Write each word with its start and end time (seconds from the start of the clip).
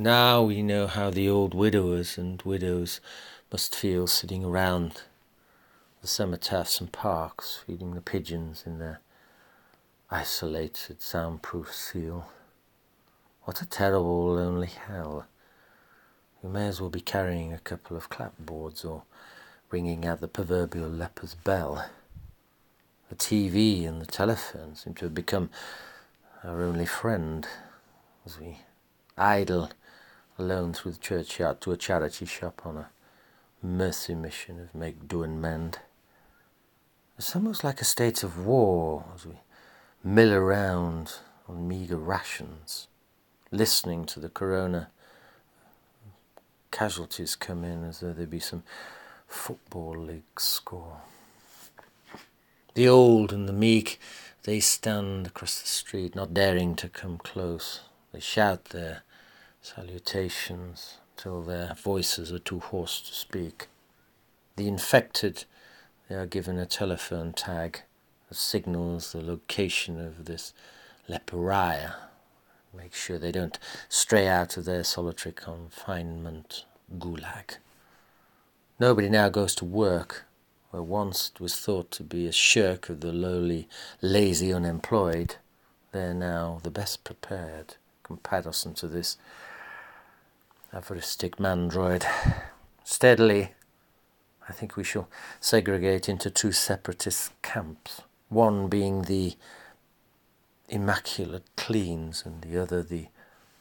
Now 0.00 0.42
we 0.42 0.62
know 0.62 0.86
how 0.86 1.10
the 1.10 1.28
old 1.28 1.54
widowers 1.54 2.16
and 2.16 2.40
widows 2.42 3.00
must 3.50 3.74
feel 3.74 4.06
sitting 4.06 4.44
around 4.44 5.02
the 6.00 6.06
cenotaphs 6.06 6.80
and 6.80 6.92
parks, 6.92 7.64
feeding 7.66 7.96
the 7.96 8.00
pigeons 8.00 8.62
in 8.64 8.78
their 8.78 9.00
isolated, 10.08 11.02
soundproof 11.02 11.74
seal. 11.74 12.30
What 13.42 13.60
a 13.60 13.66
terrible, 13.66 14.34
lonely 14.34 14.68
hell. 14.68 15.26
We 16.42 16.50
may 16.50 16.68
as 16.68 16.80
well 16.80 16.90
be 16.90 17.00
carrying 17.00 17.52
a 17.52 17.58
couple 17.58 17.96
of 17.96 18.08
clapboards 18.08 18.84
or 18.84 19.02
ringing 19.72 20.06
out 20.06 20.20
the 20.20 20.28
proverbial 20.28 20.88
leper's 20.88 21.34
bell. 21.34 21.90
The 23.08 23.16
TV 23.16 23.88
and 23.88 24.00
the 24.00 24.06
telephone 24.06 24.76
seem 24.76 24.94
to 24.94 25.06
have 25.06 25.14
become 25.14 25.50
our 26.44 26.62
only 26.62 26.86
friend 26.86 27.48
as 28.24 28.38
we 28.38 28.58
idle 29.18 29.70
alone 30.38 30.72
through 30.72 30.92
the 30.92 30.98
churchyard 30.98 31.60
to 31.60 31.72
a 31.72 31.76
charity 31.76 32.26
shop 32.26 32.62
on 32.64 32.76
a 32.76 32.90
mercy 33.62 34.14
mission 34.14 34.60
of 34.60 34.74
make 34.74 35.08
do 35.08 35.22
and 35.22 35.42
mend. 35.42 35.80
It's 37.18 37.34
almost 37.34 37.64
like 37.64 37.80
a 37.80 37.84
state 37.84 38.22
of 38.22 38.46
war 38.46 39.04
as 39.14 39.26
we 39.26 39.40
mill 40.04 40.32
around 40.32 41.14
on 41.48 41.66
meagre 41.66 41.96
rations, 41.96 42.86
listening 43.50 44.04
to 44.04 44.20
the 44.20 44.28
corona 44.28 44.90
casualties 46.70 47.34
come 47.34 47.64
in 47.64 47.82
as 47.84 48.00
though 48.00 48.12
there 48.12 48.26
be 48.26 48.38
some 48.38 48.62
football 49.26 49.96
league 49.96 50.38
score. 50.38 50.98
The 52.74 52.88
old 52.88 53.32
and 53.32 53.48
the 53.48 53.52
meek, 53.52 53.98
they 54.44 54.60
stand 54.60 55.26
across 55.26 55.60
the 55.60 55.66
street, 55.66 56.14
not 56.14 56.32
daring 56.32 56.76
to 56.76 56.88
come 56.88 57.18
close. 57.18 57.80
They 58.12 58.20
shout 58.20 58.66
their 58.66 59.02
salutations 59.74 60.98
till 61.16 61.42
their 61.42 61.74
voices 61.74 62.32
are 62.32 62.38
too 62.38 62.60
hoarse 62.60 63.00
to 63.00 63.14
speak. 63.14 63.68
The 64.56 64.66
infected, 64.66 65.44
they 66.08 66.14
are 66.14 66.26
given 66.26 66.58
a 66.58 66.66
telephone 66.66 67.32
tag 67.32 67.82
that 68.28 68.34
signals 68.36 69.12
the 69.12 69.20
location 69.20 70.00
of 70.00 70.24
this 70.24 70.54
leporiah. 71.08 71.94
Make 72.74 72.94
sure 72.94 73.18
they 73.18 73.32
don't 73.32 73.58
stray 73.88 74.26
out 74.26 74.56
of 74.56 74.64
their 74.64 74.84
solitary 74.84 75.34
confinement 75.34 76.64
gulag. 76.98 77.58
Nobody 78.80 79.08
now 79.08 79.28
goes 79.28 79.54
to 79.56 79.64
work, 79.64 80.24
where 80.70 80.82
once 80.82 81.30
it 81.34 81.40
was 81.40 81.56
thought 81.56 81.90
to 81.92 82.02
be 82.02 82.26
a 82.26 82.32
shirk 82.32 82.88
of 82.88 83.00
the 83.00 83.12
lowly, 83.12 83.68
lazy 84.00 84.52
unemployed. 84.52 85.36
They're 85.92 86.14
now 86.14 86.60
the 86.62 86.70
best 86.70 87.04
prepared 87.04 87.74
comparison 88.02 88.72
to 88.74 88.88
this 88.88 89.18
aphoristic 90.72 91.36
mandroid. 91.36 92.04
Steadily, 92.84 93.52
I 94.48 94.52
think 94.52 94.76
we 94.76 94.84
shall 94.84 95.08
segregate 95.40 96.08
into 96.08 96.30
two 96.30 96.52
separatist 96.52 97.32
camps, 97.42 98.02
one 98.28 98.68
being 98.68 99.02
the 99.02 99.36
immaculate 100.68 101.44
cleans 101.56 102.24
and 102.26 102.42
the 102.42 102.60
other 102.60 102.82
the 102.82 103.06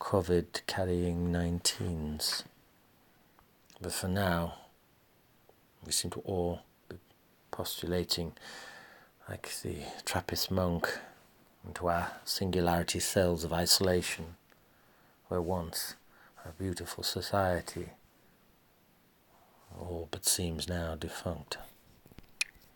COVID 0.00 0.62
carrying 0.66 1.32
19s. 1.32 2.42
But 3.80 3.92
for 3.92 4.08
now, 4.08 4.54
we 5.84 5.92
seem 5.92 6.10
to 6.12 6.20
all 6.20 6.60
be 6.88 6.96
postulating, 7.50 8.32
like 9.28 9.52
the 9.62 9.76
Trappist 10.04 10.50
monk, 10.50 10.98
into 11.66 11.88
our 11.88 12.12
singularity 12.24 13.00
cells 13.00 13.44
of 13.44 13.52
isolation, 13.52 14.36
where 15.28 15.40
once 15.40 15.94
a 16.48 16.52
beautiful 16.62 17.02
society 17.02 17.90
all 19.78 20.08
but 20.10 20.24
seems 20.24 20.68
now 20.68 20.94
defunct. 20.94 21.58